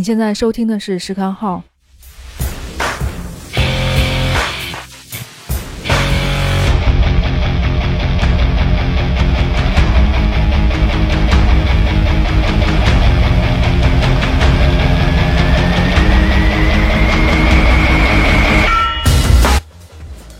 [0.00, 1.62] 你现在收听的是时刊号。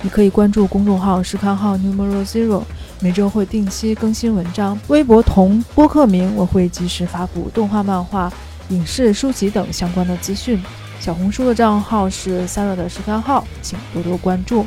[0.03, 2.63] 你可以关注公众号“时刊号 Numero Zero”，
[3.03, 4.81] 每周会定期更新文章。
[4.89, 8.33] 微博同播客名，我会及时发布动画、漫画、
[8.71, 10.61] 影视、书籍等相关的资讯。
[10.99, 14.67] 小红书的账号是 Sara 的十三号，请多多关注。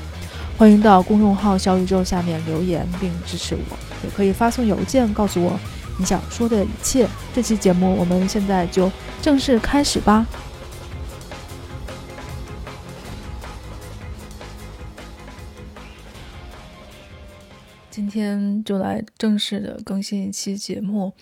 [0.58, 5.60] 欢迎到公众号小宇宙下面留言并支持我，也可以发送邮件告诉我
[5.98, 7.08] 你想说的一切。
[7.34, 10.26] 这期节目我们现在就正式开始吧。
[17.90, 21.14] 今天就来正式的更新一期节目，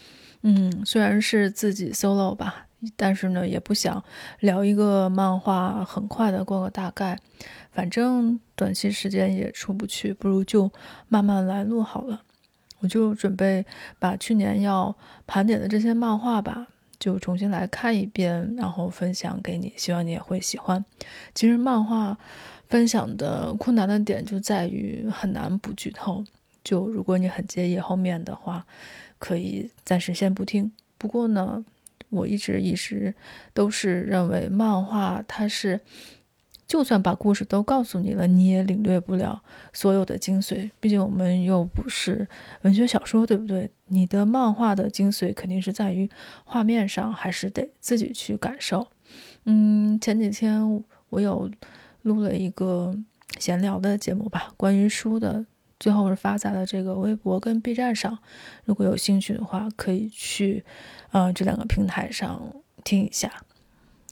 [0.42, 4.04] 嗯，虽然是自己 solo 吧，但是呢，也不想
[4.40, 7.20] 聊一个漫画，很快的过个大概，
[7.72, 10.72] 反正短期时间也出不去，不如就
[11.08, 12.22] 慢慢来录好了。
[12.80, 13.64] 我就准备
[14.00, 14.96] 把去年要
[15.28, 16.68] 盘点的这些漫画吧，
[17.00, 20.84] 就重新来看一遍，然后分享给你，希望你也会喜欢。
[21.36, 22.18] 其实漫画
[22.70, 26.24] 分享的困难的点就在于很难不剧透。
[26.64, 28.66] 就如果你很介意后面的话，
[29.20, 30.72] 可以暂时先不听。
[30.98, 31.64] 不过呢，
[32.12, 33.16] 我一直一直
[33.54, 35.80] 都是认为漫画它是，
[36.68, 39.42] 就算把故事都告诉你了，你也领略不了
[39.74, 40.70] 所有的精髓。
[40.80, 42.28] 毕竟我们又不是
[42.62, 43.72] 文学小说，对不对？
[43.88, 46.10] 你的漫画的精髓肯定是在于
[46.44, 48.88] 画面上，还是得自己去感受。
[49.46, 51.50] 嗯，前几天我有
[52.04, 52.96] 录了一个
[53.40, 55.46] 闲聊的节目吧，关于书的。
[55.80, 58.20] 最后是发在了这个微博跟 B 站上，
[58.66, 60.64] 如果有兴趣的话，可以去，
[61.12, 62.42] 呃，这两个平台上
[62.84, 63.32] 听一下。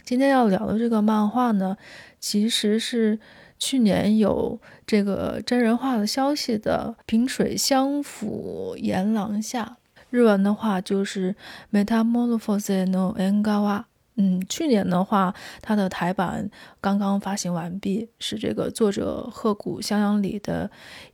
[0.03, 1.77] 今天要聊的这个漫画呢，
[2.19, 3.19] 其实是
[3.57, 9.77] 去年有这个真人化的消息的《萍水相逢阎廊下》，
[10.09, 11.35] 日文的话就是
[11.85, 13.79] 《Metamorphose no Engawa》。
[14.15, 16.49] 嗯，去年的话，它的台版
[16.81, 20.69] 刚刚发行完毕，是这个作者鹤谷香央里的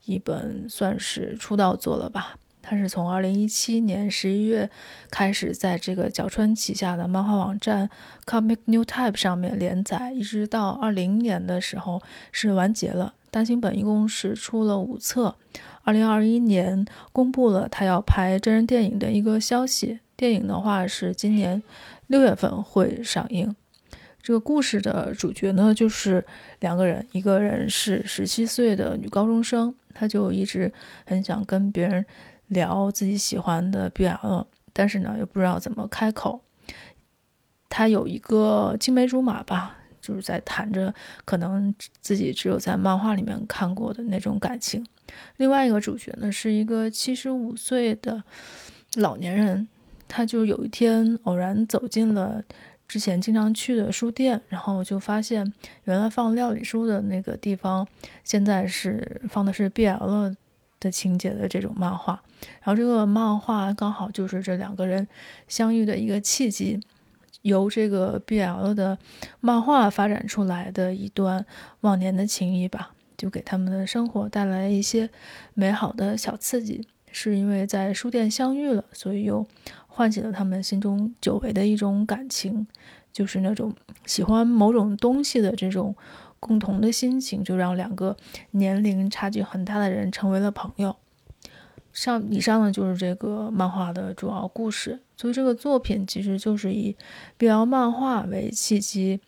[0.05, 2.37] 一本算是出道作了吧。
[2.67, 4.67] 它是从二零一七年十一月
[5.11, 7.89] 开始在这个角川旗下的漫画网站
[8.25, 13.13] Comic New Type 上面连载，一直到二零年的时候是完结了。
[13.29, 15.35] 单行本一共是出了五册。
[15.83, 21.61] 二零二一年公布了他要拍真人电影的一个消息，电影的话是今年。
[22.07, 23.55] 六月份会上映。
[24.21, 26.23] 这个故事的主角呢，就是
[26.59, 30.71] 两个人，一个人是十七岁的女高中生，她就一直
[31.07, 32.05] 很想跟别人
[32.47, 36.41] 聊自己喜欢的 BL，但是呢，又不知道怎么开口。
[37.69, 40.93] 他有一个青梅竹马吧，就是在谈着
[41.25, 44.85] 可能自己只有在漫画里面看过的那种感情。
[45.37, 48.23] 另外一个主角呢，是一个七十五岁的
[48.95, 49.67] 老年人。
[50.07, 52.41] 他就有一天偶然走进了
[52.87, 55.51] 之前经常去的书店，然后就发现
[55.85, 57.85] 原来放料理书的那个地方，
[58.23, 60.35] 现在是放的是 BL
[60.79, 62.21] 的情节的这种漫画。
[62.61, 65.07] 然后这个漫画刚好就是这两个人
[65.47, 66.79] 相遇的一个契机，
[67.41, 68.97] 由这个 BL 的
[69.39, 71.45] 漫画发展出来的一段
[71.81, 75.09] 忘年的情谊吧，就给他们的生活带来一些
[75.53, 76.87] 美好的小刺激。
[77.11, 79.47] 是因为在书店相遇了，所以又。
[79.97, 82.67] 唤起了他们心中久违的一种感情，
[83.13, 83.73] 就是那种
[84.05, 85.95] 喜欢某种东西的这种
[86.39, 88.15] 共同的心情，就让两个
[88.51, 90.95] 年龄差距很大的人成为了朋友。
[91.91, 94.99] 上以上呢就是这个漫画的主要故事。
[95.15, 96.95] 所以这个作品其实就是以
[97.39, 99.21] BL 漫画为契机，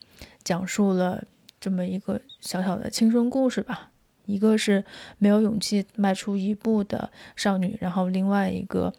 [0.44, 1.24] 讲述了
[1.60, 3.92] 这么一个小小的青春故事吧。
[4.26, 4.84] 一个是
[5.18, 8.94] 没有勇气迈出一步的少女，然后另外一个。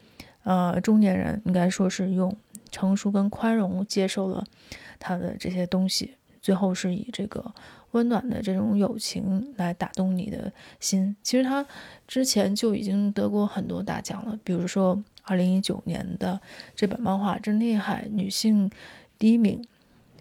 [0.45, 2.35] 呃，中年人应该说是用
[2.71, 4.43] 成熟跟宽容接受了
[4.99, 7.53] 他的这些东西，最后是以这个
[7.93, 11.17] 温暖的这种友情来打动你的心。
[11.23, 11.65] 其实他
[12.07, 16.41] 之前就已经得过很多大奖了，比如说二零一九年的
[16.75, 18.71] 这本漫画真厉害，女性
[19.19, 19.65] 第一名。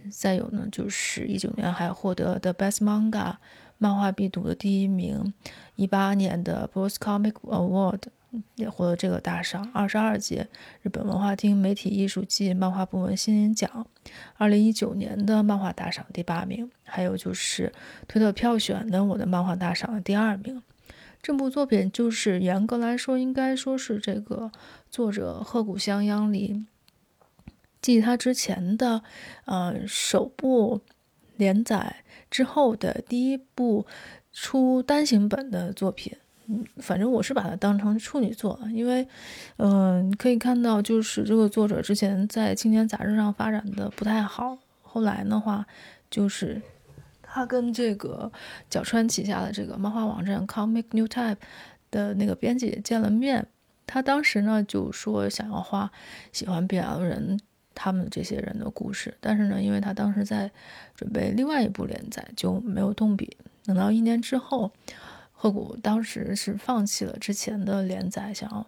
[0.10, 3.36] 再有呢，就是一九年还获得的 Best Manga
[3.78, 5.34] 漫画必读的第一名，
[5.76, 8.04] 一八年的 Boss Comic Award。
[8.56, 10.48] 也获得这个大赏，二十二届
[10.82, 13.88] 日本文化厅媒体艺术季漫画部门新人奖，
[14.36, 17.72] 二零一九年的漫画大赏第八名，还有就是
[18.08, 20.62] 推特票选的我的漫画大赏的第二名。
[21.22, 24.52] 这部作品就是严格来说，应该说是这个
[24.90, 26.66] 作者鹤谷香央里
[27.82, 29.02] 继他之前的
[29.46, 30.82] 呃首部
[31.36, 33.86] 连载之后的第一部
[34.32, 36.16] 出单行本的作品。
[36.50, 39.06] 嗯，反正我是把它当成处女作，因为，
[39.58, 45.68] 嗯，可以看到，就是这个作者之前在青年杂志上发展的不太好，后来的话，
[46.10, 46.62] 就是
[47.22, 48.32] 他跟这个
[48.70, 51.36] 角川旗下的这个漫画网站 Comic New Type
[51.92, 53.46] 的那个编辑见了面，
[53.86, 55.92] 他当时呢就说想要画
[56.32, 57.38] 喜欢 BL 人
[57.76, 60.50] 他们这些人的故事，但是呢，因为他当时在
[60.96, 63.36] 准备另外一部连载，就没有动笔，
[63.66, 64.72] 等到一年之后。
[65.40, 68.66] 鹤谷当时是放弃了之前的连载，想要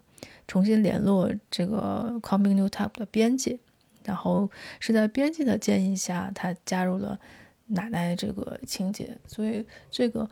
[0.48, 3.60] 重新联络这个《Comic New Type》的编辑，
[4.04, 4.48] 然后
[4.80, 7.20] 是在编辑的建议下，他加入了
[7.66, 9.18] 奶奶这个情节。
[9.26, 10.30] 所以这个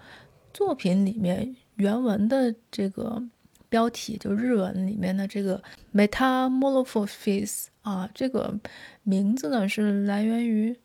[0.53, 3.19] 作品里面原文的这个
[3.67, 8.59] 标题，就日文里面的这个 “Metamorphosis” 啊，这个
[9.01, 10.77] 名字呢是来源于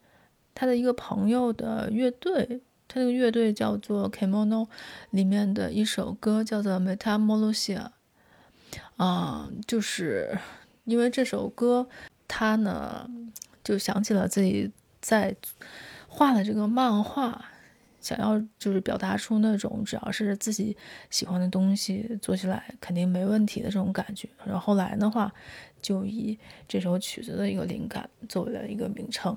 [0.55, 2.61] 他的一个朋友的乐队。
[2.93, 4.67] 他那个乐队叫做 Kimono，
[5.09, 7.87] 里面的一首歌叫做 Metamorphosis，
[8.97, 10.37] 啊，就是
[10.83, 11.87] 因为这首歌，
[12.27, 13.09] 他呢
[13.63, 15.35] 就想起了自己在
[16.07, 17.45] 画的这个漫画，
[17.99, 20.77] 想要就是表达出那种只要是自己
[21.09, 24.29] 喜欢的东西，做起来肯定没问题的这种感觉。
[24.45, 25.33] 然后后来的话，
[25.81, 26.37] 就以
[26.67, 29.35] 这首曲子的一个灵感作为了一个名称。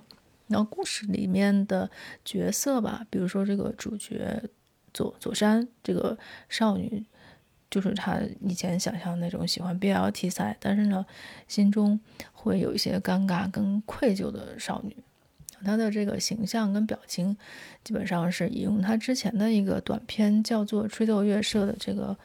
[0.49, 1.91] 然后故事里面的
[2.25, 4.41] 角色吧，比如说这个主角
[4.95, 6.17] 佐佐山这个
[6.49, 7.05] 少女，
[7.69, 11.05] 就是她以前想象那种喜欢 BL 题材，但是呢
[11.49, 11.99] 心中
[12.33, 14.97] 会有一些尴尬跟愧疚的少女。
[15.65, 17.37] 她的这个形象跟表情，
[17.83, 22.17] 基本上是引用她之前的一个短片，叫做《吹奏乐社》的这个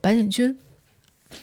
[0.00, 0.56] 白井君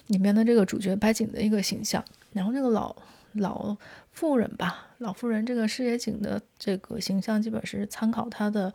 [0.07, 2.01] 里面的这个主角白井的一个形象。
[2.31, 2.95] 然后那个老
[3.33, 3.75] 老。
[4.21, 8.71] 妇人吧，老妇人这个视野景的这个形象，基本是参考她的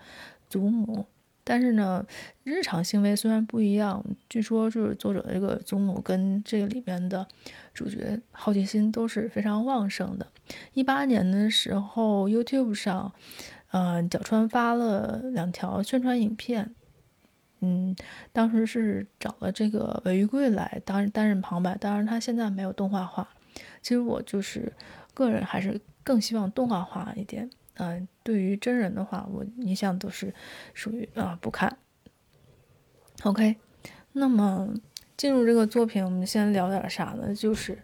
[0.50, 1.06] 祖母。
[1.44, 2.04] 但是呢，
[2.42, 7.24] 日常行为虽然不一样，据说就是作者这个祖母跟这个里面的
[7.72, 10.26] 主角好奇心都是非常旺盛的。
[10.72, 13.12] 一八年的时候，YouTube 上，
[13.70, 16.74] 嗯，角川发了两条宣传影片，
[17.60, 17.94] 嗯，
[18.32, 23.28] 当时是找了这个尾玉贵来当担任旁白，当然他现在没有动画化。
[23.80, 24.72] 其实我就是。
[25.16, 27.48] 个人还是更希望动画化一点，
[27.78, 30.32] 嗯，对于真人的话，我一向都是
[30.74, 31.78] 属于啊不看。
[33.22, 33.56] OK，
[34.12, 34.74] 那么
[35.16, 37.34] 进入这个作品，我们先聊点啥呢？
[37.34, 37.78] 就是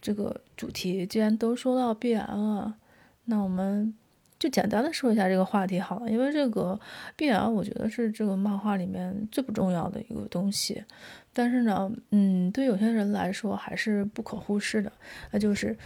[0.00, 2.76] 这个主题，既然都说到 BL 了，
[3.24, 3.92] 那我们
[4.38, 6.08] 就简单的说一下这个话题好了。
[6.08, 6.78] 因为这个
[7.18, 10.84] BL，我觉得是这个漫画里面最不重要的一个东西，
[11.32, 14.92] 但是呢，嗯，对有些人来说还是不可忽视的，
[15.32, 15.76] 那就是。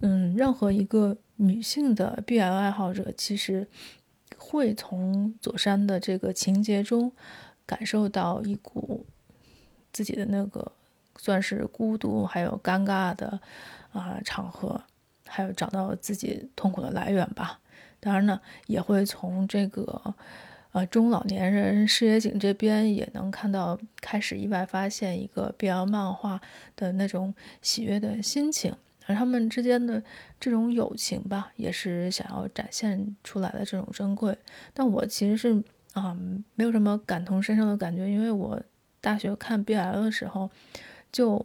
[0.00, 3.66] 嗯，任何一个女性的 BL 爱好者，其实
[4.36, 7.10] 会从佐山的这个情节中
[7.66, 9.04] 感受到一股
[9.92, 10.72] 自己的那个
[11.16, 13.40] 算是孤独，还有尴尬的
[13.92, 14.80] 啊场合，
[15.26, 17.60] 还有找到自己痛苦的来源吧。
[17.98, 20.14] 当然呢，也会从这个
[20.70, 26.40] 呃中老年人视野井这边也能看到，开始意外发现一个 BL 漫画
[26.76, 28.76] 的那种喜悦的心情。
[29.08, 30.02] 而他们之间的
[30.38, 34.36] 这种友情吧，也是想要展现出来的这种珍贵。
[34.74, 36.14] 但我其实是啊，
[36.54, 38.62] 没有什么感同身受的感觉，因为我
[39.00, 40.50] 大学看 BL 的时候，
[41.10, 41.44] 就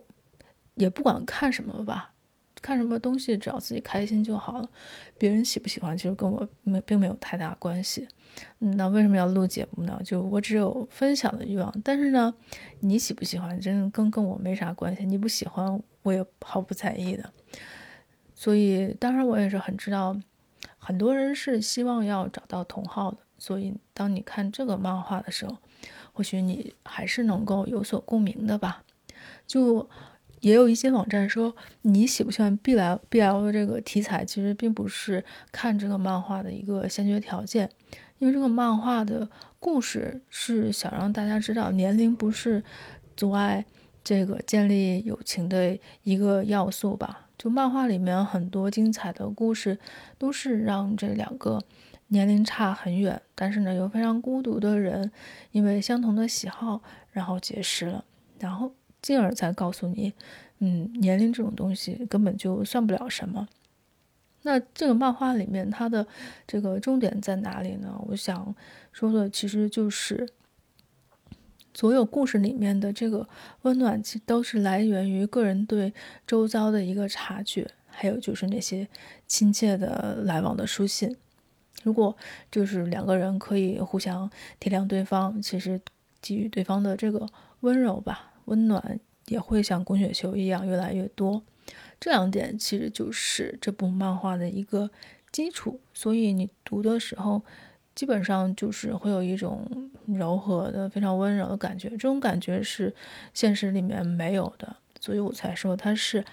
[0.75, 2.12] 也不管看什么吧，
[2.63, 4.70] 看什么东西，只要自己开心就好了。
[5.20, 8.08] 别人喜不喜欢，其实跟我没并没有太大关系。
[8.58, 10.01] 那为什么要录节目呢？
[10.03, 11.72] 就我只有分享的欲望。
[11.84, 12.34] 但是呢，
[12.79, 15.05] 你喜不喜欢，真的跟跟我没啥关系。
[15.05, 17.29] 你不喜欢，我也毫不在意的。
[18.34, 20.17] 所以，当然我也是很知道，
[20.77, 23.17] 很多人是希望要找到同好的。
[23.38, 25.58] 所以，当你看这个漫画的时候，
[26.13, 28.84] 或许你还是能够有所共鸣的吧。
[29.46, 29.88] 就
[30.43, 35.23] 也有一些网站说，你喜不喜欢 B L B L 的这个题材，其实并不是
[35.53, 37.69] 看这个漫画的一个先决条件，
[38.19, 42.62] 因为这个漫画的故事是想让大家知道，年龄不是
[43.15, 43.63] 阻碍
[44.03, 47.29] 这个建立友情的一个要素吧。
[47.38, 49.79] 就漫画里面很多精彩的故事，
[50.17, 51.63] 都是让这两个
[52.09, 55.09] 年龄差很远，但是呢又非常孤独的人，
[55.51, 56.81] 因为相同的喜好，
[57.12, 58.03] 然后结识了，
[58.39, 58.73] 然后
[59.03, 60.12] 进而才告诉你，
[60.57, 63.48] 嗯，年龄这种东西根本就算不了什么。
[64.41, 66.07] 那这个漫画里面它的
[66.48, 68.03] 这个重点在哪里呢？
[68.07, 68.55] 我想
[68.91, 70.27] 说的其实就是。
[71.75, 73.27] 所有故事里面的这个
[73.63, 75.91] 温暖，其实都是来源于个人对
[76.27, 78.88] 周遭的一个察觉，还有就是那些
[79.25, 81.17] 亲切的来往的书信。
[81.81, 82.15] 如果
[82.51, 84.29] 就是两个人可以互相
[84.60, 85.81] 体谅对方，其实
[86.22, 87.27] 给予对方的这个
[87.62, 91.41] 温柔吧、温暖，也会像滚雪球一样越来越多。
[92.00, 94.89] 这两点其实就是这部漫画的一个
[95.31, 97.41] 基础，所以你读的时候，
[97.95, 101.89] 基本上就是会有一种柔和的、非常温柔的感觉。
[101.89, 102.93] 这种感觉是
[103.33, 106.25] 现实里面没有的，所以我才说它是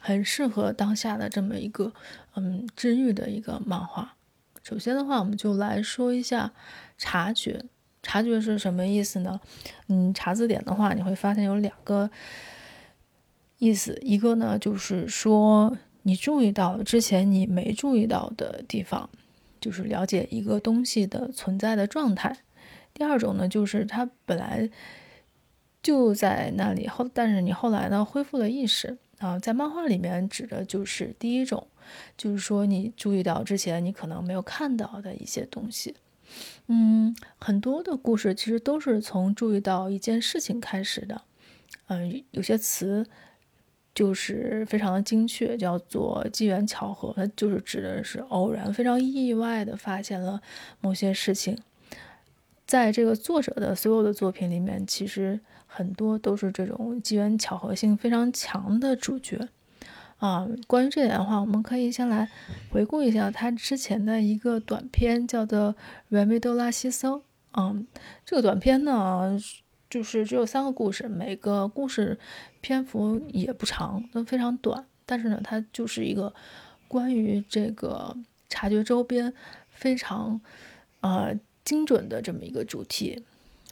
[0.00, 1.92] 很适合当下的这么一个
[2.34, 4.14] 嗯治愈的一个漫画。
[4.62, 6.52] 首先的话，我们就来说一下
[6.98, 7.64] 察觉。
[8.04, 9.40] 察觉是什么意思呢？
[9.88, 12.08] 嗯，查字典的话，你会发现有两个
[13.58, 13.98] 意思。
[14.02, 19.10] 一个呢，就是说你注意到之前你没注意到的地方，
[19.60, 22.36] 就是了解一个东西的存在的状态。
[22.92, 24.70] 第二种呢，就是它本来
[25.82, 29.38] 就在那里后，但是你后来呢恢复了意识啊。
[29.38, 31.66] 在漫画里面指的就是第一种。
[32.16, 35.94] 就是说，你注意到之前你可能没有看到的一些东西，
[36.66, 41.22] 嗯，很多的故事其实都是从注意到一件事情开始的，
[41.88, 43.06] 嗯，有些词
[43.94, 50.40] 就是非常的精确，叫做机缘巧合，它就是指的是偶然、非常意外的发现了
[50.80, 51.58] 某些事情。
[52.66, 59.48] 在这个作者的所有的作品里面，其实很多都是这种机缘巧合性非常强的主角。
[60.18, 62.30] 啊，关于这点的话，我们可以先来
[62.70, 65.72] 回顾一下他之前的一个短片，叫做
[66.08, 67.18] 《原味多拉西搜》。
[67.52, 67.86] 嗯，
[68.24, 69.38] 这个短片呢，
[69.90, 72.18] 就是只有三个故事，每个故事
[72.60, 74.86] 篇幅也不长，都非常短。
[75.04, 76.32] 但是呢，它就是一个
[76.88, 78.16] 关于这个
[78.48, 79.32] 察觉周边
[79.68, 80.40] 非常
[81.00, 83.24] 呃精准的这么一个主题。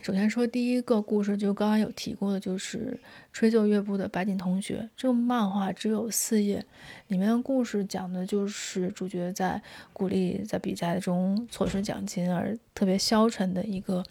[0.03, 2.99] 首先说第一个故事，就刚刚有提过的，就是
[3.33, 4.91] 吹奏乐部的白井同学。
[4.97, 6.67] 这个漫画只有四页，
[7.07, 14.05] 里面的故事讲的就是主角在鼓励在比赛中错失奖金而特别消沉的一个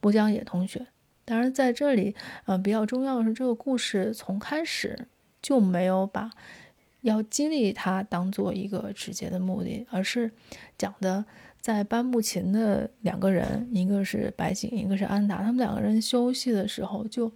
[0.00, 0.86] 波江野同学。
[1.24, 2.14] 当然，在这里，
[2.44, 5.06] 呃，比较重要的是，这个故事从开始
[5.40, 6.30] 就没有把
[7.00, 10.30] 要激励他当做一个直接的目的，而是
[10.76, 11.24] 讲的。
[11.60, 17.30] 在班木琴的两个人，一个是白井，一个是安达，他们两个人休息的时候就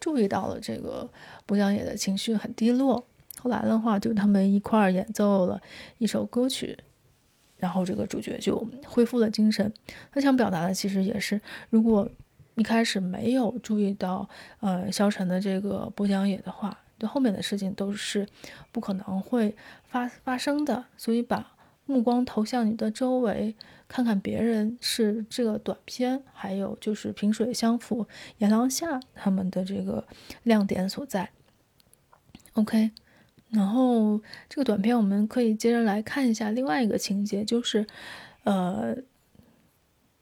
[0.00, 1.08] 注意到了这个
[1.44, 3.06] 不江野的情绪很低落。
[3.38, 5.60] 后来的话，就他们一块儿演奏了
[5.98, 6.76] 一首歌曲，
[7.58, 9.72] 然后这个主角就恢复了精神。
[10.10, 11.40] 他想表达的其实也是，
[11.70, 12.08] 如果
[12.56, 14.28] 一开始没有注意到
[14.60, 18.26] 呃消沉的这个不江野的话，就后面的事情都是
[18.72, 19.54] 不可能会
[19.84, 20.86] 发发生的。
[20.96, 21.52] 所以把。
[21.86, 23.54] 目光投向你的周围，
[23.86, 28.04] 看看别人是这个短片，还有就是萍水相逢、
[28.38, 30.04] 炎凉下他们的这个
[30.42, 31.30] 亮点所在。
[32.54, 32.90] OK，
[33.50, 37.86] 然后这个短片我们可以接着来看一下另外一个情节，就是
[38.42, 38.96] 呃，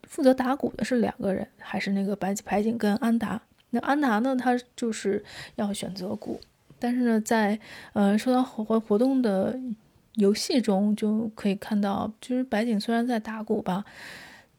[0.03, 3.41] 负责打鼓的是两个人，还是那个白白景跟安达。
[3.71, 6.39] 那安达呢，他就是要选择鼓，
[6.77, 7.59] 但是呢，在
[7.93, 9.59] 呃受到活活动的。
[10.15, 13.85] 游戏中就可以看到，就是白景虽然在打鼓吧，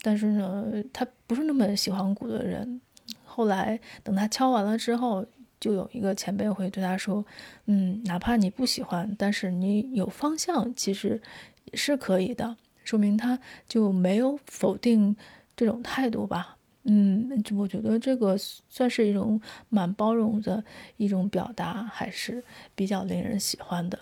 [0.03, 2.81] 但是呢，他不是那么喜欢鼓的人。
[3.25, 5.25] 后来等他敲完了之后，
[5.61, 7.25] 就有一个前辈会对他说
[7.67, 11.21] ：“嗯，哪怕你不喜欢，但是你有方向，其实
[11.65, 15.17] 也是可以的。”说明他就没有否定
[15.57, 16.57] 这种态度吧。
[16.85, 20.63] 嗯，我觉得这个算是一种蛮包容的
[20.97, 22.45] 一种表达，还是
[22.75, 23.99] 比较令人喜欢的。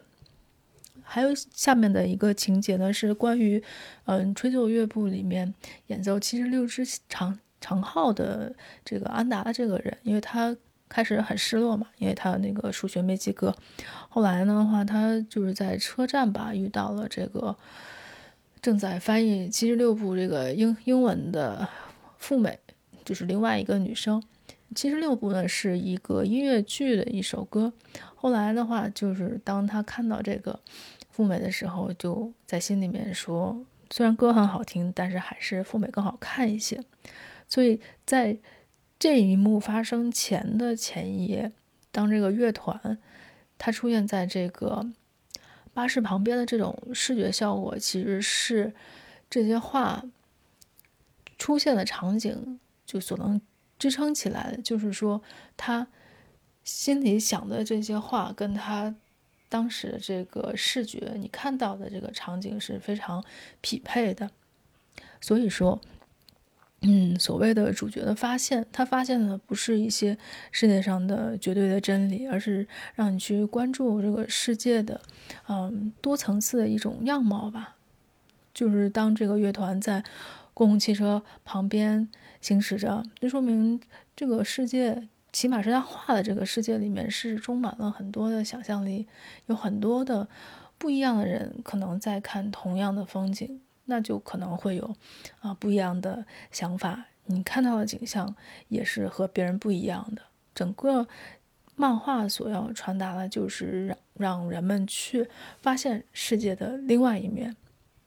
[1.07, 3.63] 还有下面的一个情节呢，是关于，
[4.07, 5.55] 嗯，吹奏乐部里面
[5.89, 8.53] 演奏七十六支长长号的
[8.85, 10.57] 这个安达的这个人，因为他
[10.89, 13.55] 开始很失落嘛，因为他那个数学没及格。
[14.09, 17.57] 后来呢的话，他就是在车站吧遇到了这个
[18.61, 21.69] 正在翻译七十六部这个英英文的
[22.19, 22.59] 富美，
[23.05, 24.23] 就是另外一个女生。
[24.75, 27.73] 七十六部呢是一个音乐剧的一首歌。
[28.17, 30.59] 后来的话，就是当他看到这个。
[31.15, 36.83] 富美的时候，就在心里面说，虽然歌很好听，但是还是富美更好看一些。
[37.47, 38.37] 所以在
[38.99, 41.53] 这一幕发生前的前一夜，
[41.93, 42.99] 当这个乐团
[43.57, 44.91] 它出现在这个
[45.73, 48.75] 巴士旁边的这种视觉效果，其实是
[49.31, 50.03] 这些话
[51.39, 53.41] 出现的场景就所能
[53.79, 54.61] 支撑起来的。
[54.61, 55.23] 就是说，
[55.57, 55.87] 他
[56.65, 58.97] 心里想的这些话跟他。
[59.49, 63.25] 当时的这个视觉，你看到的这个场景是非常
[63.61, 64.31] 匹配的，
[65.21, 65.81] 所以说，
[66.81, 70.19] 嗯，所谓的主角的发现，他发现的不是一些
[70.51, 75.01] 世界上的绝对的真理，而是让你去关注这个世界的，
[75.49, 77.77] 嗯，多层次的一种样貌吧。
[78.53, 80.05] 就是当这个乐团在
[80.53, 82.09] 公共汽车旁边
[82.41, 83.81] 行驶着，就说明
[84.15, 89.07] 这个世界，起码是他画的这个世界里面是充满了很多的想象力，
[89.47, 90.29] 有很多的
[90.79, 93.61] 不一样的人可能在看同样的风景。
[93.87, 94.95] 那就可能会有，
[95.41, 97.05] 啊不一样的想法。
[97.27, 98.35] 你看到的景象
[98.69, 100.23] 也是和别人不一样的。
[100.55, 101.07] 整个
[101.77, 105.29] 漫画所要传达的就是让让人们去
[105.61, 107.55] 发现世界的另外一面。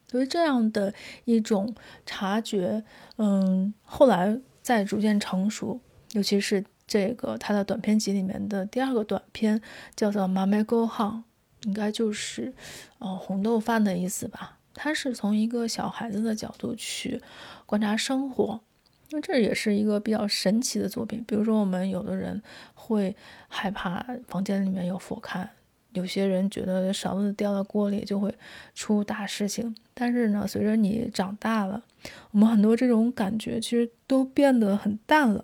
[0.07, 0.91] 所以这样的
[1.25, 1.75] 一种
[2.07, 2.84] 察觉，
[3.17, 5.79] 嗯，后来在逐渐成熟。
[6.13, 9.62] 尤其是这个他的短篇集里面的第二个短篇
[9.96, 11.24] 叫做《妈妈 Go h o
[11.63, 12.53] 应该就是
[13.00, 14.58] 呃红豆饭的意思吧。
[14.74, 17.20] 他是从一个小孩子的角度去
[17.65, 18.62] 观察生活，
[19.10, 21.24] 那这也是一个比较神奇的作品。
[21.27, 22.41] 比如说，我们有的人
[22.75, 23.15] 会
[23.48, 25.48] 害怕房间里面有佛龛，
[25.94, 28.34] 有些人觉得勺子掉到锅里就会
[28.75, 29.75] 出大事情。
[29.96, 31.84] 但是呢，随着你长大了，
[32.29, 35.44] 我们很多这种感觉其实都变得很淡了。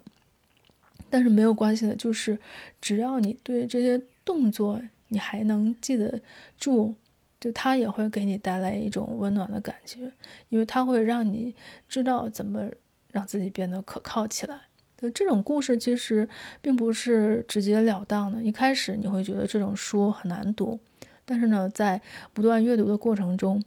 [1.13, 2.35] 但是没有关系的，就是
[2.81, 6.19] 只要你对这些动作你还能记得
[6.57, 6.95] 住。
[7.39, 10.09] 就它也会给你带来一种温暖的感觉，
[10.47, 11.53] 因为它会让你
[11.89, 12.69] 知道怎么
[13.11, 14.57] 让自己变得可靠起来。
[14.97, 16.25] 就这种故事其实
[16.61, 20.79] 并不是直截了当的，一开始你会觉得这种书很难读，
[21.25, 22.01] 但是呢，在
[22.31, 23.61] 不断阅读的过程中，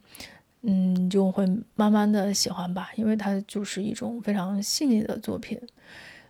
[0.63, 5.61] 嗯，就会慢慢的喜欢吧，因为它就是一种非常细腻的作品。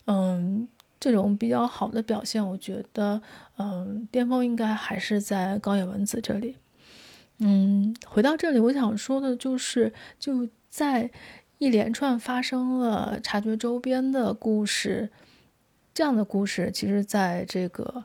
[0.07, 0.67] 嗯，
[1.07, 3.23] 这种比较好的表现，我觉得，
[3.59, 6.57] 嗯，巅峰应该还是在高野文子这里。
[7.39, 11.09] 嗯，回到这里，我想说的就是，就在
[11.59, 15.09] 一连串发生了察觉周边的故事，
[15.95, 18.03] 这样的故事，其实在这个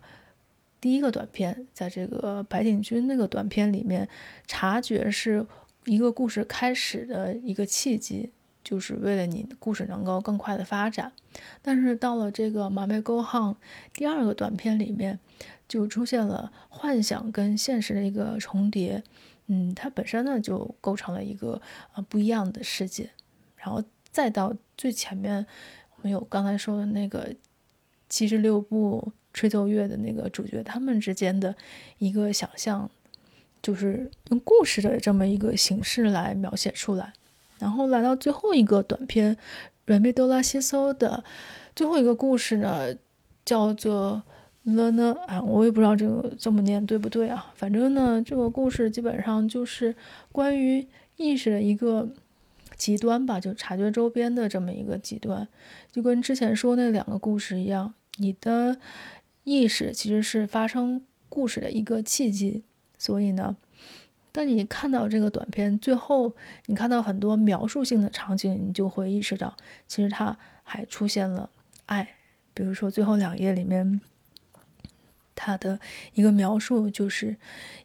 [0.80, 4.08] 第一个短片，在这个白景君那个短片里面，
[4.46, 5.44] 察觉是
[5.86, 8.30] 一个故事开始的一个契机，
[8.64, 11.12] 就是为了你的故事能够更快的发展。
[11.62, 13.56] 但是到了这个马梅沟巷
[13.94, 15.20] 第二个短片里面。
[15.68, 19.02] 就出现了幻想跟现实的一个重叠，
[19.48, 21.62] 嗯，它本身呢就构成了一个
[21.94, 23.10] 呃不一样的世界，
[23.56, 25.46] 然后再到最前面，
[25.96, 27.34] 我们有刚才说的那个
[28.10, 31.56] 七十六部吹奏乐的那个主角，他们之间的
[32.00, 32.92] 一个想象，
[33.62, 37.14] 就是用故事的这么一个形式来描写出来，
[37.62, 39.34] 然后来到最后一个短片
[39.86, 41.24] 《软贝多拉西搜》的
[41.74, 42.94] 最后一个故事呢，
[43.46, 44.24] 叫做。
[44.64, 45.16] 了呢？
[45.26, 47.52] 啊，我也不知道这个这么念对不对啊。
[47.56, 49.96] 反正呢，这个故事基本上就是
[50.32, 52.08] 关于意识的一个
[52.76, 55.48] 极端吧，就察觉周边的这么一个极端，
[55.92, 57.92] 就跟之前说那两个故事一样。
[58.18, 58.78] 你的
[59.44, 62.62] 意识其实是发生故事的一个契机，
[63.00, 63.58] 所以呢，
[64.32, 66.34] 当你看到这个短片最后，
[66.66, 69.56] 你看到很多描述性的场景，你就会意识到，
[69.88, 71.50] 其实它还出现了
[71.86, 72.16] 爱。
[72.54, 74.02] 比如说最后两页里面。
[75.34, 75.80] 他的
[76.14, 77.36] 一个描述就是，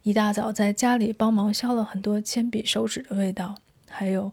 [0.02, 3.54] 一大早在家里帮忙削了很多铅笔手指的味道，
[3.88, 4.30] 还有，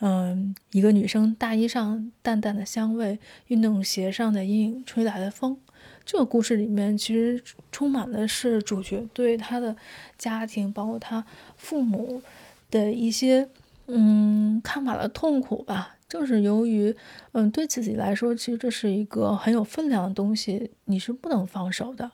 [0.00, 5.56] 嗯，一个女生大衣上淡淡的香味，运动鞋上的阴影吹来的风。
[6.04, 9.76] 这个故事里面其实充满的是主角对他的
[10.16, 11.24] 家庭，包括他
[11.56, 12.22] 父母
[12.70, 13.48] 的一些，
[13.86, 15.96] 嗯，看法的痛苦吧。
[16.08, 16.94] 正是由于，
[17.32, 22.12] 嗯，对自己来说，其实这是一个很有分量的东西，你是不能放手的。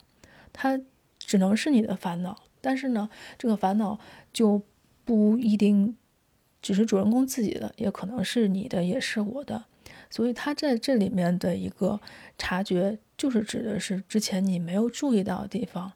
[0.50, 0.80] 它
[1.18, 3.98] 只能是你的烦恼，但是呢，这个烦恼
[4.32, 4.62] 就
[5.04, 5.94] 不一定
[6.62, 9.64] 只是主人公自己的，也可能是你的，也是我的。
[10.08, 12.00] 所以，他在这里面的一个
[12.38, 15.92] 察觉，就是指的是之前你没有注意到的地方，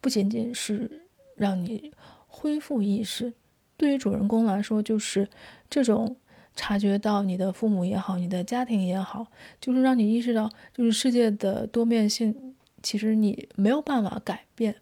[0.00, 1.02] 不仅仅是
[1.34, 1.92] 让你
[2.28, 3.32] 恢复意识。
[3.76, 5.28] 对于主人公来说，就是
[5.68, 6.16] 这种
[6.54, 9.26] 察觉到你的父母也好，你的家庭也好，
[9.60, 12.54] 就是让你意识到，就是世界的多面性。
[12.84, 14.76] 其实你没有办法改变，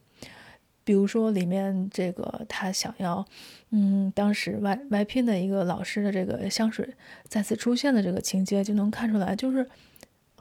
[0.85, 3.25] 比如说里面这个他想要，
[3.71, 6.87] 嗯，当时外外聘的一个老师的这个香水
[7.29, 9.67] 再次出现的这个情节，就能看出来，就是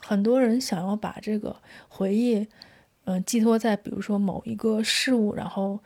[0.01, 1.55] 很多人想要把这个
[1.87, 2.47] 回忆，
[3.05, 5.79] 嗯，寄托在比如说某一个事物，然后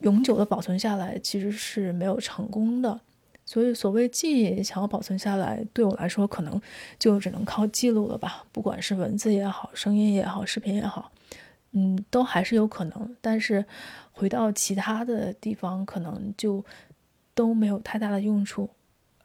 [0.00, 3.00] 永久的保存下来，其实是没有成功的。
[3.46, 6.60] 所以，所谓记忆想要保存下来，对我来说可能
[7.00, 8.44] 就只能靠记录了吧。
[8.52, 11.10] 不管是文字也好，声音也好，视频也好，
[11.72, 13.16] 嗯，都还是有可能。
[13.20, 13.64] 但是，
[14.12, 16.64] 回到其他的地方，可能就
[17.34, 18.70] 都没有太大的用处。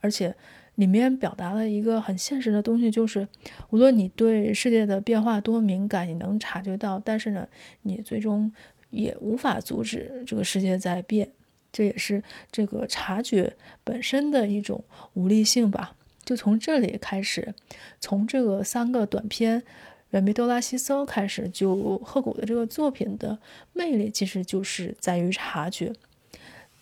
[0.02, 0.36] 而且，
[0.76, 3.28] 里面表达了一个很现实的东西，就是
[3.70, 7.48] 无论你对世界的变化多敏感，你能察觉到，但是呢，
[7.82, 8.52] 你最终
[8.90, 11.30] 也无法阻止这个世界在变。
[11.72, 14.82] 这也是这个察觉本身的一种
[15.14, 15.96] 无力性吧。
[16.24, 17.54] 就从这里开始，
[18.00, 19.62] 从这个三个短片
[20.12, 23.38] 《远比多拉西搜》开始，就鹤古的这个作品的
[23.74, 25.92] 魅力其实就是在于察觉。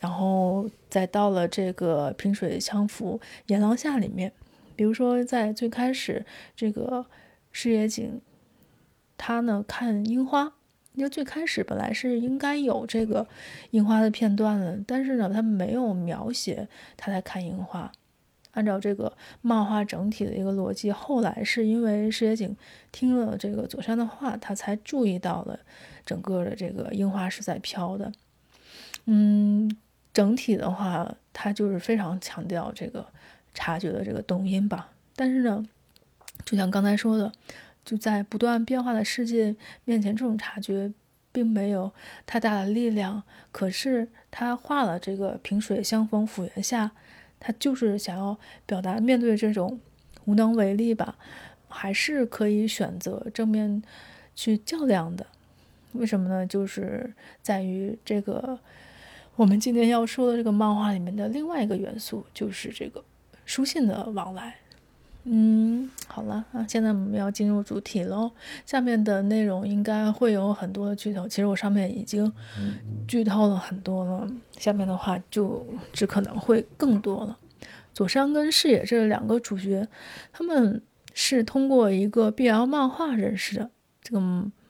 [0.03, 4.33] 然后再到了这个萍水相逢檐廊下里面，
[4.75, 6.25] 比如说在最开始
[6.57, 7.05] 这个
[7.53, 8.19] 视野景，
[9.17, 10.55] 他呢看樱花，
[10.91, 13.25] 因为最开始本来是应该有这个
[13.71, 17.89] 樱花的片段的，但是呢他没有描写他在看樱花。
[18.51, 22.53] 按照这个漫画整体的一个逻辑，后来是因为视野景
[22.91, 25.57] 听了这个佐山的话，他才注意到了
[26.05, 28.11] 整个的这个樱花是在飘的，
[29.05, 29.73] 嗯。
[30.13, 33.03] 整体的话，它就是非常强调这个
[33.53, 34.91] 察觉的这个动因吧。
[35.15, 35.65] 但是呢，
[36.45, 37.31] 就像刚才说的，
[37.83, 40.91] 就在不断变化的世界面前，这种察觉
[41.31, 41.91] 并没有
[42.27, 43.23] 太大的力量。
[43.51, 46.91] 可是他画了这个萍水相逢府檐下，
[47.39, 49.79] 他就是想要表达面对这种
[50.25, 51.15] 无能为力吧，
[51.67, 53.81] 还是可以选择正面
[54.35, 55.25] 去较量的。
[55.93, 56.45] 为什么呢？
[56.45, 58.59] 就是在于这个。
[59.35, 63.03] 我们今天要说的这个漫画里面的另外一个元素，就是这个
[63.45, 64.55] 书信的往来。
[65.25, 68.29] 嗯，好了啊，现在我们要进入主题喽。
[68.65, 72.31] 下面的内容应该会有很多的剧透，其实我上面已经
[73.07, 74.29] 剧透了很多了。
[74.57, 77.37] 下面的话就只可能会更多了。
[77.93, 79.87] 佐山跟视野这两个主角，
[80.33, 80.81] 他们
[81.13, 83.71] 是通过一个 BL 漫画认识的。
[84.01, 84.21] 这个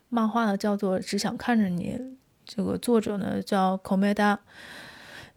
[0.10, 1.98] 漫画呢叫做《只想看着你》。
[2.46, 4.38] 这个作者呢叫 Komeda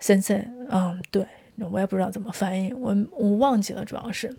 [0.01, 1.27] Sensei，嗯，对，
[1.71, 3.85] 我也不知道怎么翻译，我我忘记了。
[3.85, 4.37] 主要是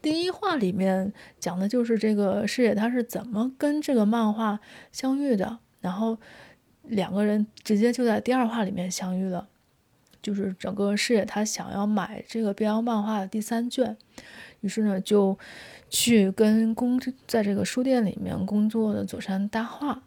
[0.00, 4.60] 第一话里面讲的就是这个视野他是怎么跟这个漫画
[4.92, 6.16] 相遇的，然后
[6.84, 9.48] 两个人直接就在第二话里面相遇了，
[10.22, 13.96] 就是整个视野他想要买这个 BL 漫画的第三卷，
[14.60, 15.38] 于是呢就
[15.88, 20.02] 去跟工在这个书店里面工作的佐山搭话。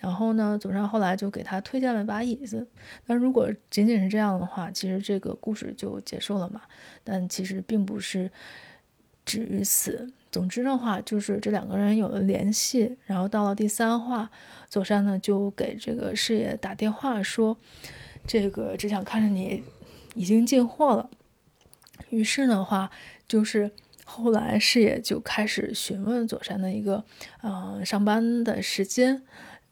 [0.00, 2.66] 然后呢，佐山后来就给他推荐了把椅子。
[3.06, 6.62] 但如果仅仅是这样的话，其实这个故事就结束了嘛。
[7.04, 8.30] 但其实并不是
[9.26, 10.10] 止于此。
[10.32, 12.96] 总之的话，就是这两个人有了联系。
[13.04, 14.30] 然后到了第三话，
[14.70, 17.58] 佐山呢就给这个事业打电话说
[18.26, 19.62] ：“这个只想看着你
[20.14, 21.10] 已经进货了。”
[22.08, 22.90] 于是的话，
[23.28, 23.70] 就是
[24.04, 27.04] 后来事业就开始询问佐山的一个
[27.42, 29.22] 呃上班的时间。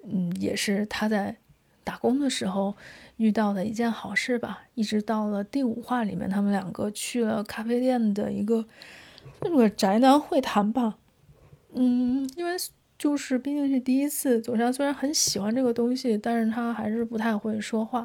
[0.04, 1.36] 嗯，也是他在
[1.84, 2.74] 打工的时候
[3.16, 4.64] 遇到的一件好事吧。
[4.74, 8.64] 一直到了第五话里面，他们两个去了咖啡店的一个
[9.40, 10.98] 那个宅男会谈吧。
[11.72, 12.52] 嗯，因为
[12.98, 18.04] 就是毕竟是第一次，佐山虽然很喜欢这个东西，但是他还是不太会说话。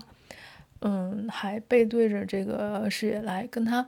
[0.81, 3.87] 嗯，还背对着这个视野来跟他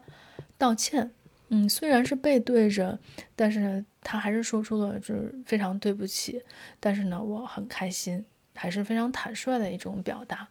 [0.58, 1.12] 道歉。
[1.49, 2.97] 嗯，虽然是背对着，
[3.36, 6.41] 但是呢，他还是说出了就是非常对不起。
[6.79, 10.47] 但是呢，我很开心，还是非常坦率的一种表达。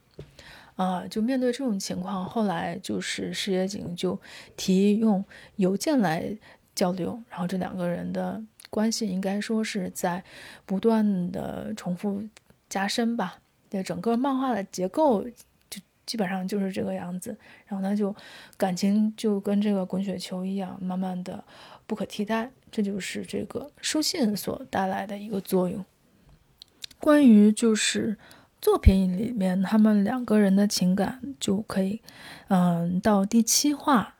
[0.76, 4.20] 啊，就面对这种情况，后来就是石野景就
[4.56, 5.24] 提议用
[5.56, 6.36] 邮件来
[6.74, 10.22] 交流，然后这两个人的关系应该说是在
[10.64, 12.22] 不断的重复
[12.68, 13.38] 加深吧。
[13.68, 15.26] 对整个漫画的结构。
[16.06, 17.36] 基本上就是这个样子，
[17.66, 18.14] 然后他，就
[18.56, 21.42] 感情就跟这个滚雪球一样，慢慢的
[21.86, 22.50] 不可替代。
[22.70, 25.84] 这就是这个书信所带来的一个作用。
[26.98, 28.18] 关于就是
[28.60, 32.02] 作品里面他们两个人的情感，就可以，
[32.48, 34.16] 嗯，到第七话，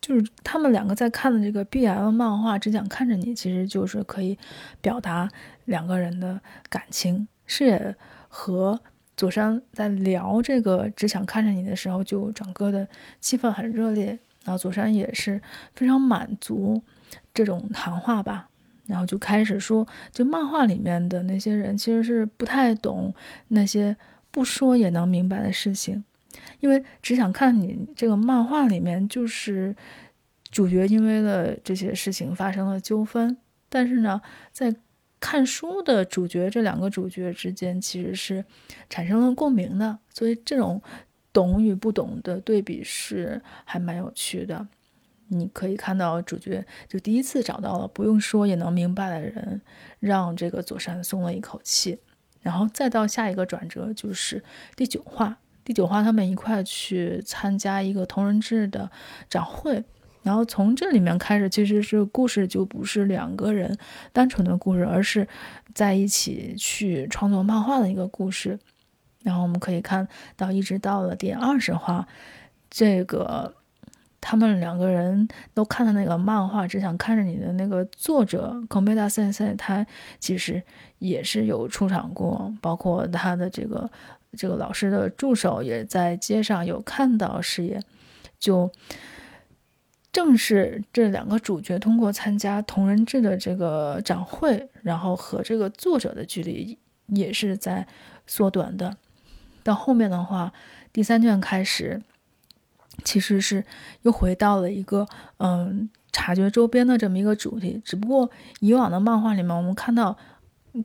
[0.00, 4.38] 就是他们两个在看的这个 BL 漫画，只想看着你，其实就是可以
[4.80, 5.28] 表达
[5.64, 7.96] 两个人的感情，是也
[8.28, 8.80] 和。
[9.20, 12.88] 佐山在聊这个只想看着你的时候，就整个的
[13.20, 15.38] 气氛很热烈，然后佐山也是
[15.74, 16.82] 非常满足
[17.34, 18.48] 这种谈话吧，
[18.86, 23.14] 然后就开始说，就漫画里面的那些人其实是不太懂
[23.48, 23.94] 那些
[24.30, 26.02] 不说也能明白的事情，
[26.60, 29.76] 因为只想看你这个漫画里面就是
[30.50, 33.36] 主角因为了这些事情发生了纠纷，
[33.68, 34.74] 但是呢，在
[35.20, 38.44] 看书的主角，这两个主角之间其实是
[38.88, 40.82] 产生了共鸣的，所以这种
[41.32, 44.66] 懂与不懂的对比是还蛮有趣的。
[45.28, 49.60] 你可以看到主角就第一次找到了不用说也能明白的人，
[50.00, 52.00] 让这个佐山松了一口气。
[52.40, 54.42] 然后再到下一个转折，就是
[54.74, 55.38] 第九话。
[55.62, 58.90] 第九话他们一块去参加一个同人志的
[59.28, 59.84] 展会，
[60.22, 63.78] 然后从这里面开始，其实是故事就不是两个人
[64.12, 65.26] 单纯的故事，而是
[65.74, 68.58] 在一起去创作漫画的一个故事。
[69.22, 70.06] 然后我们可以看
[70.36, 72.06] 到，一直到了第二十话，
[72.68, 73.54] 这个
[74.20, 79.86] 他们两个人都看的那个漫画，只想看着你的那个作者 Komeda Sensei，他
[80.18, 80.62] 其实
[80.98, 83.90] 也是有出场过，包括他的这个
[84.36, 87.80] 这个老师的助手也在街上有看到视野，
[88.38, 88.70] 就。
[90.12, 97.86] 正是这两个主角通过参加同人志的这个展会，然后和这个作者的距离也是在
[98.26, 98.96] 缩短的。
[99.62, 100.52] 到后面的话，
[100.92, 102.02] 第三卷开始，
[103.04, 103.64] 其实是
[104.02, 107.80] 又回到了一个嗯察觉周边的这么一个主题。
[107.84, 110.18] 只不过以往的漫画里面，我们看到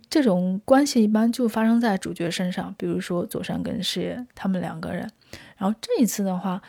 [0.08, 5.10] 这种关系一般就发生在主角身上，比如说佐山跟事业他们两个人。
[5.58, 6.62] 然后这一次的话。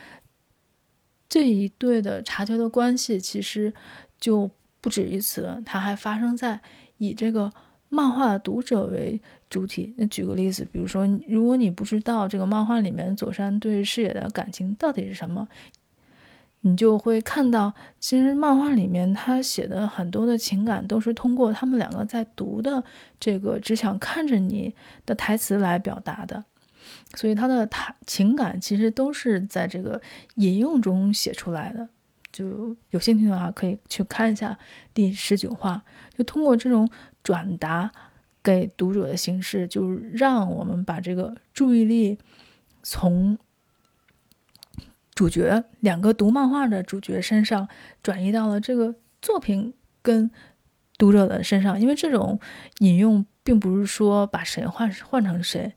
[1.28, 3.72] 这一对的察觉的关系其实
[4.20, 6.60] 就不止一次，它还发生在
[6.98, 7.52] 以这个
[7.88, 9.94] 漫画读者为主体。
[9.96, 15.48] 那举个例子，比如说，如果你不知道这个漫画里面佐山对视野的感情到底是什么，
[16.60, 22.82] 你就会看到，其实漫画里面他写的很多的情感都是通过他们两个在读的
[23.20, 26.44] 这个只想看着你的台词来表达的。
[27.14, 30.00] 所以他的他情感其实都是在这个
[30.36, 31.88] 引用中写出来的，
[32.32, 34.58] 就有兴趣的话可以去看一下
[34.92, 35.82] 第十九话，
[36.16, 36.88] 就通过这种
[37.22, 37.90] 转达
[38.42, 42.18] 给读者的形式，就让我们把这个注意力
[42.82, 43.38] 从
[45.14, 47.68] 主角两个读漫画的主角身上
[48.02, 49.72] 转移到了这个作品
[50.02, 50.30] 跟
[50.98, 52.38] 读者的身上，因为这种
[52.78, 55.74] 引用并不是说把谁换换成谁。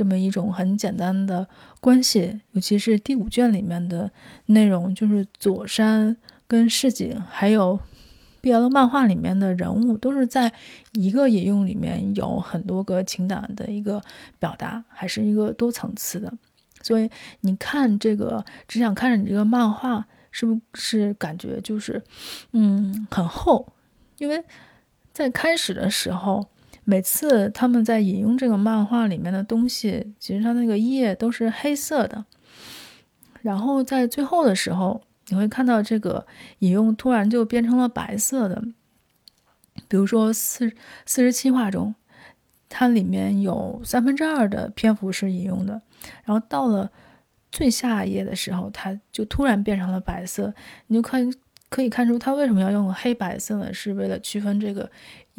[0.00, 1.46] 这么一种很简单的
[1.78, 4.10] 关系，尤其是第五卷里面的
[4.46, 7.78] 内容，就是佐山跟市井，还有
[8.40, 10.50] BL 漫画里面的人物，都是在
[10.92, 14.00] 一个引用里面有很多个情感的一个
[14.38, 16.32] 表达，还是一个多层次的。
[16.80, 17.10] 所以
[17.42, 22.02] 你看这个，只想看着你这个漫画，是不是感觉就是，
[22.52, 23.70] 嗯，很厚？
[24.16, 24.42] 因为
[25.12, 26.48] 在开始的时候。
[26.84, 32.24] 每次他们在引用这个漫画里面的东西，其实它那个页都是黑色的。
[33.42, 36.26] 然后在最后的时候，你会看到这个
[36.58, 38.62] 引用突然就变成了白色的。
[39.88, 40.72] 比如说四
[41.06, 41.94] 四十七话中，
[42.68, 45.80] 它里面有三分之二的篇幅是引用的，
[46.24, 46.90] 然后到了
[47.52, 50.52] 最下一页的时候，它就突然变成了白色。
[50.88, 51.32] 你就看
[51.68, 53.72] 可以看出，它为什么要用黑白色呢？
[53.72, 54.90] 是为了区分这个。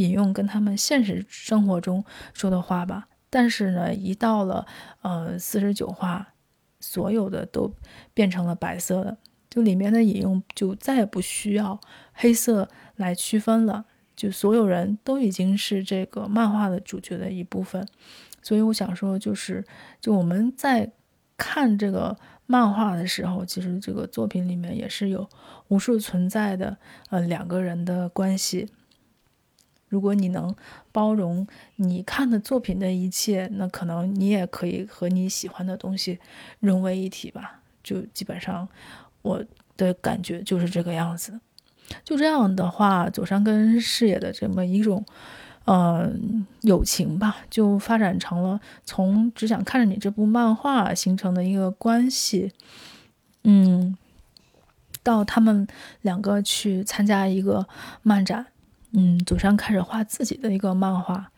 [0.02, 4.66] 引用跟他们现实生活中说的话吧，但是呢，一到了
[5.02, 6.34] 呃四十九话，
[6.80, 7.74] 所有的都
[8.14, 9.18] 变成了白色的，
[9.50, 11.80] 就里面的引用就再也不需要
[12.14, 13.86] 黑色来区分了，
[14.16, 17.88] 就所有人都已经是这个漫画的主角的一部分。
[18.42, 19.64] 所以我想说，就是
[20.00, 20.92] 就我们在
[21.38, 25.30] 看这个漫画的时候，其实这个作品里面也是有
[25.68, 26.78] 无数存在的
[27.10, 28.68] 呃两个人的关系。
[29.92, 30.56] 如果你能
[30.94, 36.18] 包容你看的作品的一切，那可能你也可以和你喜欢的东西
[36.62, 37.60] 融为一体吧。
[37.84, 38.66] 就基本上
[39.22, 39.44] 我
[39.76, 41.38] 的感觉就是这个样子。
[42.06, 45.04] 就这样的话，佐山跟视野的这么一种，
[45.66, 52.54] 嗯，友情吧，就发展成了从只想看着你这部漫画形成的一个关系，
[53.44, 53.98] 嗯，
[55.04, 55.68] 到他们
[56.02, 57.68] 两个去参加一个
[58.04, 58.46] 漫展。
[58.94, 61.32] 嗯，佐山开始画自己的一个漫画，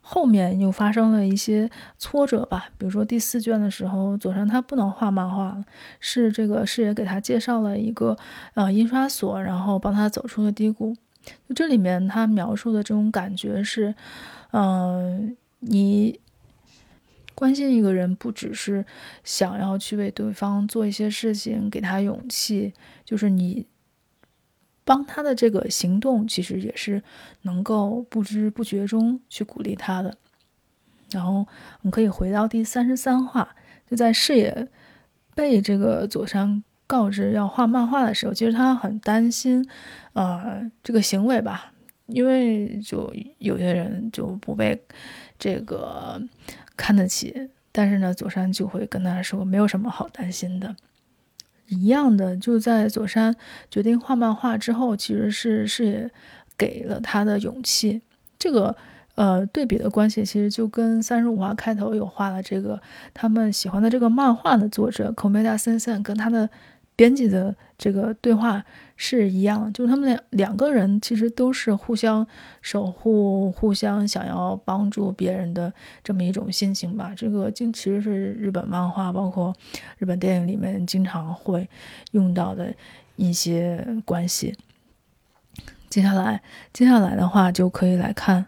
[0.00, 2.68] 后面又发生了一些挫折吧。
[2.76, 5.64] 比如说第四卷的时候，佐山他不能画漫画了，
[6.00, 8.16] 是这个师爷给他介绍了一个
[8.54, 10.96] 呃印刷所，然后帮他走出了低谷。
[11.48, 13.94] 就这里面他描述的这种感觉是，
[14.50, 16.18] 嗯，你
[17.36, 18.84] 关心一个人，不只是
[19.22, 23.66] 想要去为对方做一些事情，给他勇气，就是你。
[24.86, 27.02] 帮他的这个行动，其实也是
[27.42, 30.16] 能够不知不觉中去鼓励他的。
[31.10, 33.56] 然后我们可以回到第三十三话，
[33.90, 34.68] 就在视野
[35.34, 39.68] 被这个佐山告知要画漫画的时候，其实他很担心，
[40.12, 41.72] 呃，这个行为吧，
[42.06, 44.80] 因为就有些人就不被
[45.36, 46.22] 这个
[46.76, 50.76] 看得起，但是呢，佐山就会跟他说，没有什么好担心的。
[51.68, 53.34] 一样的，就在佐山
[53.70, 56.10] 决定画漫画之后，其实是是
[56.56, 58.00] 给了他的勇气。
[58.38, 58.76] 这个
[59.14, 62.80] 呃对比的关系，其实就跟三十五话开头有画了这个
[63.14, 66.48] 他们喜欢的这个漫画的作者 Komeda Sensen 跟他的
[66.96, 68.64] 编辑的这个对话
[68.96, 72.26] 是一样，就是他们两两个人其实都是互相
[72.62, 75.70] 守护、互相想要帮助别人的
[76.02, 77.12] 这么一种心情吧。
[77.14, 79.54] 这个就其实是日本漫画，包括
[79.98, 81.68] 日本电影里面经常会
[82.12, 82.74] 用到的
[83.16, 84.56] 一些关系。
[85.90, 88.46] 接下来，接下来的话就可以来看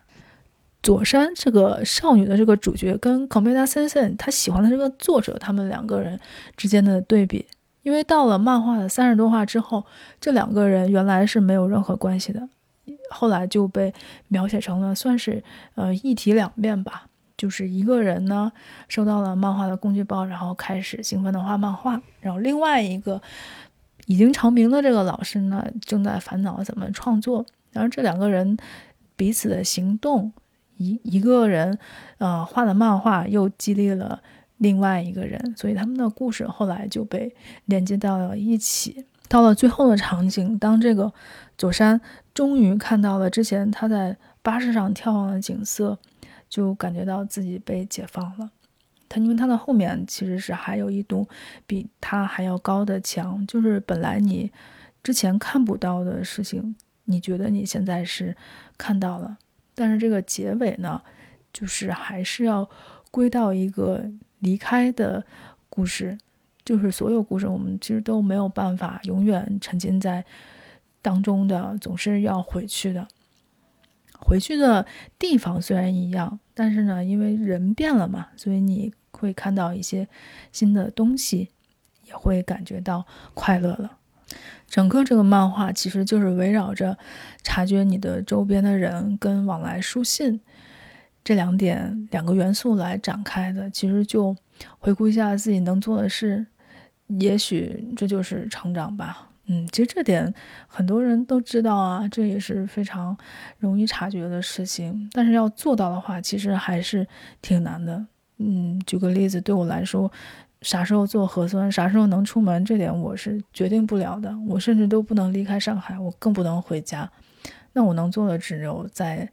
[0.82, 6.18] 佐山这个少女的这个主角跟 Komeda Sensen 他喜欢的这个作者，他们两个人
[6.56, 7.46] 之间的对比。
[7.88, 9.86] 因为到了漫画的三十多话之后，
[10.20, 12.46] 这两个人原来是没有任何关系的，
[13.08, 13.94] 后来就被
[14.28, 15.42] 描写成了算是
[15.74, 17.06] 呃一体两面吧。
[17.34, 18.52] 就是一个人呢
[18.88, 23.22] 收到了漫画的工具包，然后开始兴奋的画漫画，然后另外一个
[24.04, 27.46] 已经成名的这个老师呢正在烦恼怎么创作。
[27.72, 28.58] 然后这两个人
[29.16, 30.30] 彼此的行动，
[30.76, 31.78] 一一个人
[32.18, 34.20] 呃画的漫画又激励了。
[34.58, 39.04] 另外一个人，所以他们的故事后来就被连接到了一起。
[39.28, 41.12] 到了最后的场景，当这个
[41.58, 42.00] 佐山
[42.32, 45.98] 终于看到了之前他在巴士上眺望的景色，
[46.48, 48.50] 就感觉到自己被解放了。
[49.06, 51.28] 他因为他的后面其实是还有一堵
[51.66, 54.50] 比他还要高的墙，就是本来你
[55.02, 58.34] 之前看不到的事情，你觉得你现在是
[58.78, 59.36] 看到了，
[59.74, 61.02] 但是这个结尾呢，
[61.52, 62.68] 就是还是要
[63.10, 64.10] 归到一个。
[64.40, 65.24] 离开的
[65.68, 66.18] 故事，
[66.64, 70.24] 就是所有故事，我们其实都没有办法永远沉浸在
[71.00, 73.06] 当中的，总是要回去的。
[74.20, 74.84] 回去的
[75.18, 80.08] 地方虽然一样，但是呢，因为人变了嘛，所以你会看到一些
[80.50, 81.50] 新的东西，
[82.04, 83.98] 也会感觉到快乐了。
[84.66, 86.98] 整个这个漫画其实就是围绕着
[87.42, 90.40] 察觉你的周边的人跟往来书信。
[91.28, 94.34] 这两点两个元素来展开的，其实就
[94.78, 96.46] 回顾一下自己能做的事，
[97.08, 99.28] 也许这就是成长吧。
[99.44, 100.32] 嗯，其实这点
[100.66, 103.14] 很多人都知道啊，这也是非常
[103.58, 105.06] 容易察觉的事情。
[105.12, 107.06] 但是要做到的话，其实还是
[107.42, 108.06] 挺难的。
[108.38, 110.10] 嗯，举个例子，对我来说，
[110.62, 114.34] 啥时候做核酸，啥时候能出门，这点我是决定不了的。
[114.48, 117.12] 我甚至都不能离开上海，我更不能回家。
[117.74, 119.28] 那我能做的只有在。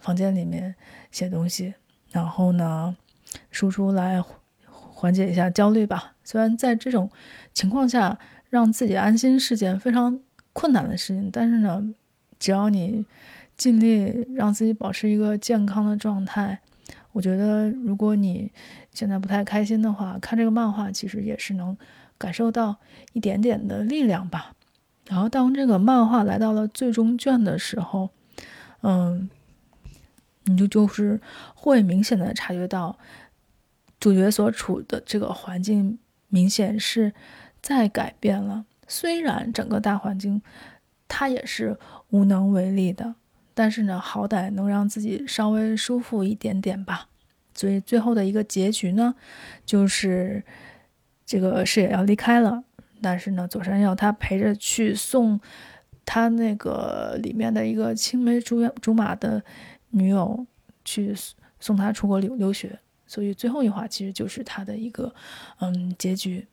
[0.00, 0.74] 房间里面
[1.12, 1.74] 写东西，
[2.10, 2.96] 然后呢，
[3.50, 4.20] 输出来
[4.66, 6.14] 缓解一下焦虑吧。
[6.24, 7.10] 虽然在这种
[7.52, 10.18] 情况下让自己安心是件非常
[10.52, 11.94] 困难的事情，但是呢，
[12.38, 13.04] 只要你
[13.56, 16.58] 尽力让自己保持一个健康的状态，
[17.12, 18.50] 我觉得如果你
[18.92, 21.76] 现在不太开心的话，看这个漫画其实也是能
[22.16, 22.76] 感受到
[23.12, 24.52] 一点点的力量吧。
[25.06, 28.10] 然后当这个漫画来到了最终卷的时候，
[28.80, 29.28] 嗯。
[30.50, 31.20] 你就就是
[31.54, 32.98] 会明显的察觉到，
[33.98, 37.12] 主角所处的这个环境明显是
[37.62, 38.64] 在改变了。
[38.88, 40.42] 虽然整个大环境
[41.06, 41.78] 他也是
[42.10, 43.14] 无能为力的，
[43.54, 47.08] 但是呢，好歹能让自己稍微舒服一点点吧。
[47.54, 49.14] 所以最后的一个结局呢，
[49.66, 50.42] 就是
[51.24, 52.64] 这个视野要离开了，
[53.02, 55.40] 但是呢，佐山要他陪着去送
[56.04, 59.42] 他那个里面的一个青梅竹竹马的。
[59.90, 60.46] 女友
[60.84, 61.14] 去
[61.58, 65.12] 送他出国留留学，所以最后一话其实就是他的一个
[65.58, 66.46] 嗯结局，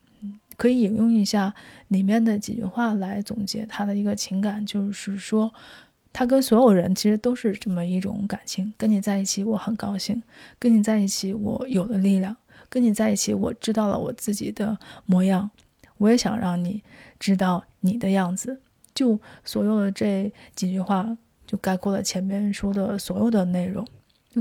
[0.58, 1.54] 可以引用一下
[1.88, 5.54] 里面的几句话来总结他的一个情感，就是说
[6.12, 10.21] 他跟所有人其实都是这么一种感情，跟你在一起我很高兴，
[10.58, 12.36] 跟你在一起我有了力量，
[12.69, 15.50] 跟你在一起我知道了我自己的模样，
[15.97, 16.82] 我也想让你
[17.19, 18.60] 知道你的样子，
[18.95, 21.17] 就所有的这几句话。
[21.47, 23.83] 就概括了前面说的所有的内容。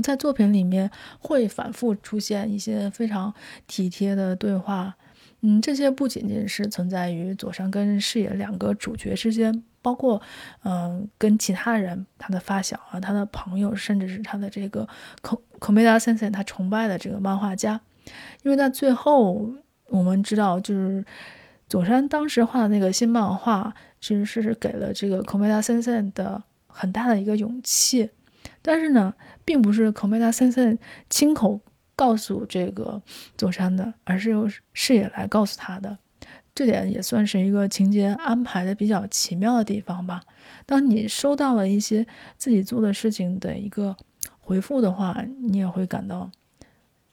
[0.03, 3.33] 在作品里面会反复出现一些非常
[3.65, 4.95] 体贴的对话，
[5.41, 10.21] 嗯，这些不仅仅是存在于佐山跟视野两个主角之间，包括
[10.61, 14.87] 嗯跟其他人，他的发小啊，他的朋友，甚至是他的这个
[15.23, 17.81] 口口梅达先生，他崇拜的这个漫画家。
[18.43, 19.51] 因为在最后
[19.87, 21.03] 我们知道，就是
[21.67, 26.43] 佐山当时画的那个新漫画，其实是给了这个口梅达先生的。
[26.77, 28.11] 很大的一个勇气，
[28.61, 30.77] 但是呢，并不是孔梅达森森
[31.09, 31.59] 亲口
[31.95, 33.01] 告诉这个
[33.35, 35.97] 佐山的，而是由视野来告诉他的。
[36.53, 40.21] 这点也算是一个情节安排的比较奇妙的地方吧。
[40.67, 42.05] 当你收到了一些
[42.37, 43.97] 自己做的事情的一个
[44.39, 46.29] 回复的话，你也会感到，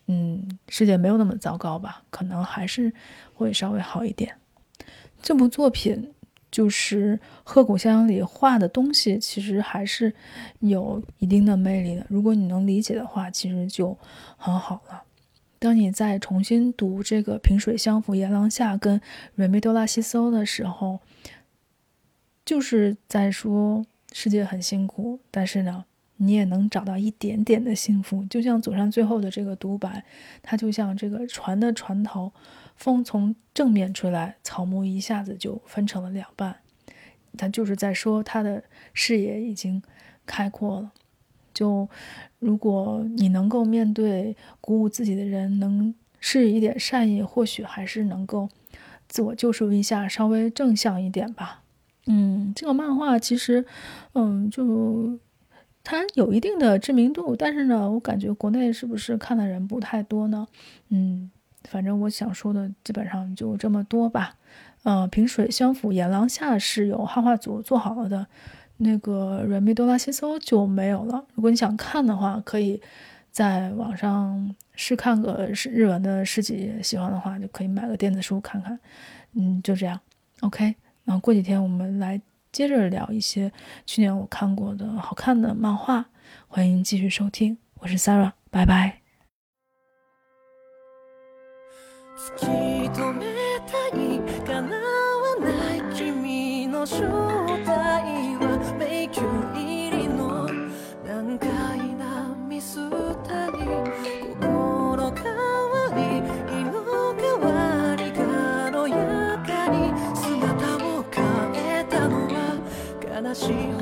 [0.09, 2.03] 嗯，世界没有那么糟糕吧？
[2.11, 2.93] 可能还是
[3.33, 4.37] 会稍微好一点。
[5.23, 6.13] 这部作品。
[6.55, 10.15] 就是鹤谷香里画的东西，其实还是
[10.61, 12.07] 有一定的魅力的。
[12.09, 13.99] 如果你能理解的话，其实就
[14.37, 15.03] 很好了。
[15.59, 19.01] 当你再重新读这个萍水相逢檐廊下跟
[19.35, 21.01] 瑞米多拉西搜的时候，
[22.45, 25.87] 就是在说世界很辛苦，但是呢，
[26.19, 28.25] 你也能找到一点点的幸福。
[28.27, 30.05] 就像左上最后的这个独白，
[30.41, 32.33] 它就像这个船的船头，
[32.77, 36.57] 风从正面吹来，草木一下子就分成了两半。
[37.37, 38.63] 他就是在说他的
[38.93, 39.83] 视野已经
[40.25, 40.93] 开阔了。
[41.53, 41.89] 就
[42.39, 48.49] 如果你能够面对鼓舞自己的人，能施一点善意，或许还是能够
[49.09, 51.63] 自我救赎一下，稍微正向一点吧。
[52.07, 53.65] 嗯，这个漫画其实，
[54.13, 55.19] 嗯，就
[55.83, 60.47] 它有一定的知名度，但是呢，我感觉国内是不是看的人不太多呢？
[60.89, 61.31] 嗯，
[61.69, 64.37] 反正我想说的基本上就这么多吧。
[64.85, 68.27] 呃，萍水相逢檐廊下是有汉化组做好了的，
[68.77, 71.25] 那个软米多拉西搜就没有了。
[71.35, 72.81] 如果你想看的话，可以
[73.31, 78.79] 在网上试看个是日文的诗集，喜欢的话就可以买个电子书看看。
[79.33, 79.99] 嗯，就这样
[80.41, 80.75] ，OK。
[81.05, 82.21] 然后过几天我们来
[82.53, 83.51] 接着聊一些
[83.87, 86.05] 去年我看过的好看的漫画，
[86.47, 89.04] 欢迎继续收听，我是 Sarah，拜拜。
[92.17, 93.27] 突き止め
[93.67, 97.01] たい叶わない君の正
[97.65, 98.47] 体は
[98.79, 99.19] 迷宮
[99.53, 100.47] 入りの
[101.05, 101.49] 難解
[101.97, 102.89] なミス
[103.25, 103.83] タリー
[104.41, 106.23] 心変わり
[106.61, 111.19] 色変わり軽やかに姿を変
[111.81, 112.39] えたのは
[113.03, 113.74] 悲しい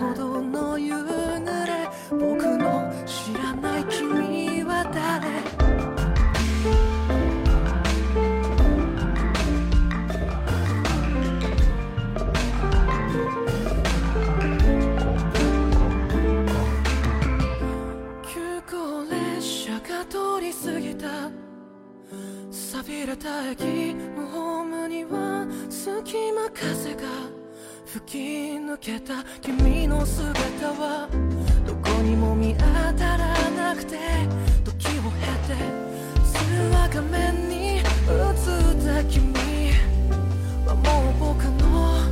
[22.72, 23.64] 錆びれた駅
[23.94, 27.02] のホームには隙間風が
[27.84, 28.18] 吹き
[28.56, 30.32] 抜けた君の姿
[30.80, 31.06] は
[31.66, 32.60] どこにも見当
[32.94, 33.98] たらなくて
[34.64, 35.60] 時を経て
[36.24, 36.38] 通
[36.72, 37.84] 話画面に映っ
[38.86, 39.34] た君
[40.64, 42.08] はもう僕の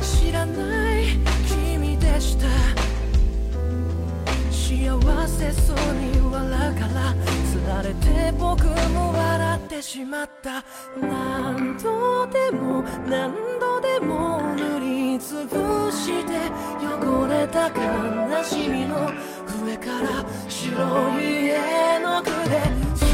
[0.00, 1.06] 知らない
[1.48, 2.46] 君でした
[4.52, 10.64] 幸せそうに笑うからられて僕も笑ってしまった。
[11.00, 16.32] 何度でも何度でも塗りつぶして
[16.80, 19.10] 汚れた悲しみの
[19.64, 22.62] 上から白い絵の具で
[22.94, 23.06] 全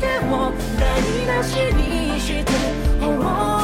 [0.00, 0.82] てを台
[1.38, 2.52] 無しにして
[3.00, 3.63] 放り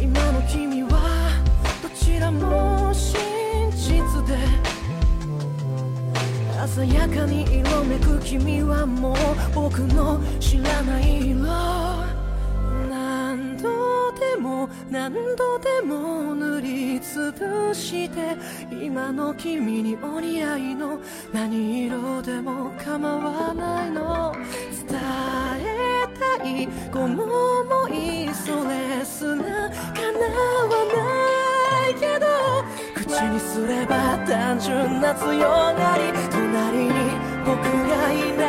[0.00, 1.42] 今の君は
[1.82, 4.36] どちらも真実で
[6.66, 9.16] 鮮やかに色めく君はもう
[9.54, 11.42] 僕の知らない色
[12.88, 18.36] 何度でも何度でも塗りつぶして
[18.70, 21.00] 今の君にお似合いの
[21.32, 24.34] 何色でも構わないの
[24.88, 25.41] 伝え
[26.44, 26.68] い。
[26.90, 27.26] この
[27.64, 29.70] 想いそれすら叶わ
[30.92, 32.26] ないけど
[32.94, 36.92] 口にすれば単純な強がり隣に
[37.44, 38.41] 僕がいない。